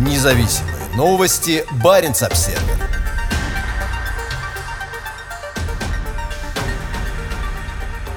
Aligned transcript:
Независимые 0.00 0.96
новости. 0.96 1.62
Барин 1.84 2.12
обсерва 2.12 2.58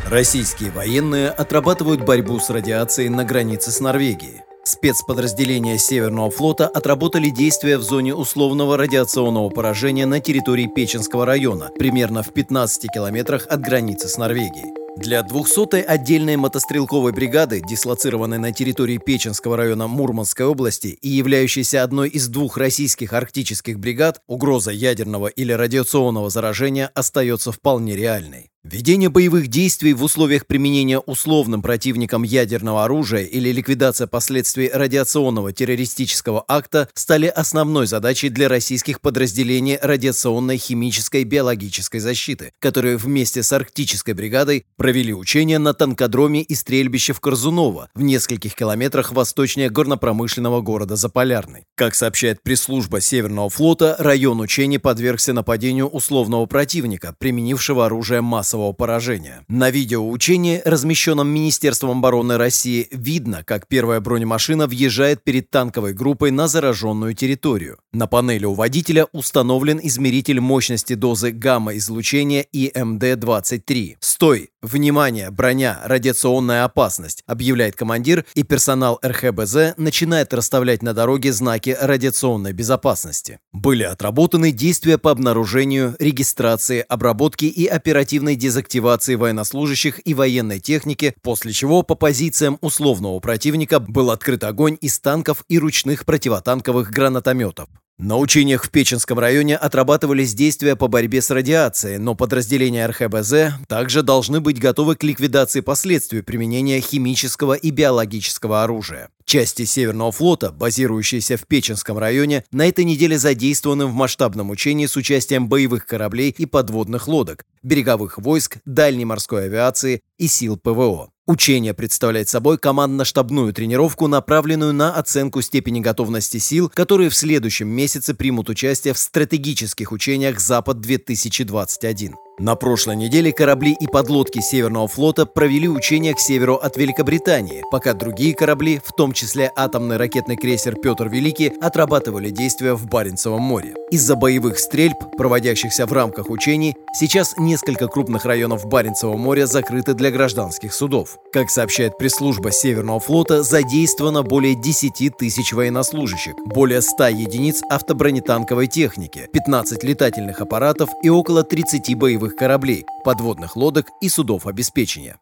Российские 0.08 0.72
военные 0.72 1.28
отрабатывают 1.28 2.06
борьбу 2.06 2.40
с 2.40 2.50
радиацией 2.50 3.10
на 3.10 3.26
границе 3.26 3.72
с 3.72 3.82
Норвегией. 3.82 4.44
Спецподразделения 4.64 5.78
Северного 5.78 6.32
флота 6.32 6.68
отработали 6.68 7.30
действия 7.30 7.78
в 7.78 7.84
зоне 7.84 8.16
условного 8.16 8.78
радиационного 8.78 9.50
поражения 9.50 10.06
на 10.06 10.22
территории 10.22 10.72
Печенского 10.74 11.26
района, 11.26 11.70
примерно 11.78 12.24
в 12.24 12.32
15 12.32 12.90
километрах 12.94 13.46
от 13.50 13.60
границы 13.60 14.08
с 14.08 14.18
Норвегией. 14.18 14.83
Для 14.96 15.22
200-й 15.22 15.82
отдельной 15.82 16.36
мотострелковой 16.36 17.14
бригады, 17.14 17.62
дислоцированной 17.68 18.38
на 18.38 18.52
территории 18.52 19.00
Печенского 19.04 19.58
района 19.58 19.88
Мурманской 19.88 20.46
области 20.46 20.88
и 20.88 21.10
являющейся 21.10 21.84
одной 21.84 22.10
из 22.10 22.28
двух 22.28 22.58
российских 22.58 23.14
арктических 23.14 23.80
бригад, 23.80 24.22
угроза 24.28 24.72
ядерного 24.72 25.28
или 25.28 25.52
радиационного 25.52 26.30
заражения 26.30 26.92
остается 26.94 27.52
вполне 27.52 27.96
реальной. 27.96 28.53
Ведение 28.64 29.10
боевых 29.10 29.50
действий 29.50 29.92
в 29.92 30.02
условиях 30.04 30.48
применения 30.48 30.98
условным 30.98 31.62
противником 31.62 32.24
ядерного 32.24 32.86
оружия 32.86 33.24
или 33.24 33.52
ликвидация 33.52 34.08
последствий 34.08 34.72
радиационного 34.74 35.52
террористического 35.52 36.46
акта 36.48 36.88
стали 36.94 37.28
основной 37.28 37.88
задачей 37.88 38.30
для 38.30 38.48
российских 38.48 39.02
подразделений 39.02 39.78
радиационной, 39.82 40.58
химической 40.58 41.26
биологической 41.26 42.00
защиты, 42.00 42.54
которые 42.60 42.96
вместе 42.96 43.44
с 43.44 43.52
арктической 43.52 44.14
бригадой 44.14 44.66
провели 44.78 45.14
учения 45.14 45.60
на 45.60 45.74
танкодроме 45.74 46.42
и 46.42 46.56
стрельбище 46.56 47.12
в 47.12 47.20
Корзуново 47.20 47.90
в 47.94 48.02
нескольких 48.02 48.56
километрах 48.56 49.12
восточнее 49.12 49.70
горнопромышленного 49.70 50.62
города 50.62 50.96
Заполярный. 50.96 51.66
Как 51.76 51.96
сообщает 51.96 52.42
пресс-служба 52.42 53.02
Северного 53.02 53.50
флота, 53.50 53.98
район 54.00 54.40
учений 54.40 54.78
подвергся 54.78 55.34
нападению 55.34 55.90
условного 55.90 56.46
противника, 56.46 57.14
применившего 57.20 57.88
оружие 57.88 58.22
массового 58.22 58.53
массового 58.54 58.74
поражения. 58.74 59.46
На 59.48 59.72
видеоучении, 59.72 60.62
размещенном 60.64 61.28
Министерством 61.28 61.98
обороны 61.98 62.38
России, 62.38 62.88
видно, 62.92 63.44
как 63.44 63.68
первая 63.68 64.00
бронемашина 64.00 64.68
въезжает 64.68 65.24
перед 65.24 65.50
танковой 65.50 65.94
группой 65.94 66.32
на 66.32 66.48
зараженную 66.48 67.14
территорию. 67.14 67.78
На 67.92 68.08
панели 68.08 68.46
у 68.46 68.54
водителя 68.54 69.08
установлен 69.12 69.80
измеритель 69.82 70.40
мощности 70.40 70.94
дозы 70.94 71.32
гамма-излучения 71.32 72.46
ИМД-23. 72.54 73.98
«Стой! 74.00 74.50
Внимание! 74.62 75.30
Броня! 75.32 75.80
Радиационная 75.84 76.64
опасность!» 76.64 77.24
объявляет 77.28 77.76
командир, 77.76 78.26
и 78.36 78.44
персонал 78.44 79.00
РХБЗ 79.04 79.78
начинает 79.78 80.34
расставлять 80.34 80.84
на 80.84 80.94
дороге 80.94 81.34
знаки 81.34 81.76
радиационной 81.80 82.54
безопасности. 82.54 83.40
Были 83.52 83.84
отработаны 83.84 84.52
действия 84.52 84.98
по 84.98 85.12
обнаружению, 85.12 85.96
регистрации, 86.00 86.86
обработке 86.88 87.48
и 87.48 87.66
оперативной 87.66 88.36
дезактивации 88.44 89.16
военнослужащих 89.16 90.06
и 90.06 90.14
военной 90.14 90.60
техники, 90.60 91.16
после 91.22 91.54
чего 91.54 91.82
по 91.82 91.96
позициям 91.96 92.58
условного 92.60 93.20
противника 93.22 93.80
был 93.80 94.12
открыт 94.12 94.44
огонь 94.44 94.78
из 94.82 95.00
танков 95.00 95.46
и 95.48 95.58
ручных 95.58 96.06
противотанковых 96.06 96.92
гранатометов. 96.92 97.70
На 98.00 98.18
учениях 98.18 98.66
в 98.66 98.72
Печенском 98.72 99.20
районе 99.20 99.56
отрабатывались 99.56 100.34
действия 100.34 100.76
по 100.76 100.88
борьбе 100.88 101.22
с 101.22 101.30
радиацией, 101.30 102.00
но 102.00 102.16
подразделения 102.16 102.88
РХБЗ 102.88 103.54
также 103.68 104.02
должны 104.02 104.42
быть 104.42 104.60
готовы 104.60 104.96
к 104.96 105.04
ликвидации 105.04 105.62
последствий 105.62 106.22
применения 106.22 106.82
химического 106.82 107.54
и 107.54 107.70
биологического 107.70 108.64
оружия. 108.64 109.10
Части 109.26 109.64
Северного 109.66 110.12
флота, 110.12 110.52
базирующиеся 110.52 111.38
в 111.38 111.48
Печенском 111.48 111.98
районе, 112.00 112.44
на 112.52 112.68
этой 112.68 112.84
неделе 112.84 113.18
задействованы 113.18 113.86
в 113.86 113.94
масштабном 113.94 114.50
учении 114.50 114.88
с 114.88 114.98
участием 114.98 115.48
боевых 115.48 115.86
кораблей 115.86 116.36
и 116.36 116.48
подводных 116.48 117.08
лодок, 117.08 117.46
береговых 117.62 118.18
войск, 118.18 118.58
дальней 118.66 119.06
морской 119.06 119.46
авиации 119.46 120.02
и 120.18 120.28
сил 120.28 120.58
ПВО. 120.58 121.13
Учение 121.26 121.74
представляет 121.74 122.28
собой 122.28 122.58
командно-штабную 122.58 123.54
тренировку, 123.54 124.08
направленную 124.08 124.74
на 124.74 124.94
оценку 124.94 125.42
степени 125.42 125.80
готовности 125.80 126.38
сил, 126.38 126.70
которые 126.74 127.10
в 127.10 127.16
следующем 127.16 127.70
месяце 127.70 128.14
примут 128.14 128.50
участие 128.50 128.94
в 128.94 129.00
стратегических 129.00 129.94
учениях 129.94 130.42
«Запад-2021». 130.42 132.23
На 132.40 132.56
прошлой 132.56 132.96
неделе 132.96 133.32
корабли 133.32 133.78
и 133.80 133.86
подлодки 133.86 134.42
Северного 134.42 134.88
флота 134.88 135.28
провели 135.28 135.70
учения 135.70 136.16
к 136.16 136.20
северу 136.20 136.56
от 136.56 136.78
Великобритании, 136.78 137.62
пока 137.70 137.94
другие 137.94 138.34
корабли, 138.34 138.82
в 138.84 138.92
том 138.92 139.14
числе 139.14 139.52
атомный 139.56 139.98
ракетный 139.98 140.36
крейсер 140.36 140.76
«Петр 140.76 141.10
Великий», 141.10 141.54
отрабатывали 141.62 142.32
действия 142.32 142.74
в 142.74 142.88
Баренцевом 142.88 143.44
море. 143.44 143.76
Из-за 143.92 144.16
боевых 144.16 144.58
стрельб, 144.58 144.98
проводящихся 145.16 145.86
в 145.86 145.94
рамках 145.94 146.32
учений, 146.32 146.76
сейчас 146.96 147.36
несколько 147.38 147.88
крупных 147.88 148.26
районов 148.26 148.66
Баренцевого 148.66 149.16
моря 149.16 149.46
закрыты 149.46 149.94
для 149.94 150.10
гражданских 150.10 150.74
судов. 150.74 151.20
Как 151.32 151.52
сообщает 151.52 152.00
пресс-служба 152.00 152.52
Северного 152.52 153.00
флота, 153.00 153.44
задействовано 153.44 154.24
более 154.24 154.56
10 154.56 155.16
тысяч 155.16 155.54
военнослужащих, 155.54 156.34
более 156.48 156.82
100 156.82 157.10
единиц 157.10 157.62
автобронетанковой 157.70 158.66
техники, 158.66 159.30
15 159.32 159.84
летательных 159.84 160.42
аппаратов 160.42 160.90
и 161.04 161.10
около 161.10 161.44
30 161.44 161.96
боевых 161.96 162.23
боевых 162.24 162.36
кораблей, 162.36 162.86
подводных 163.04 163.56
лодок 163.56 163.88
и 164.02 164.10
судов 164.10 164.48
обеспечения. 164.48 165.18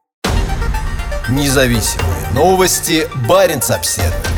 Независимые 1.29 2.29
новости. 2.33 3.07
Барин 3.27 3.61
обседный. 3.69 4.30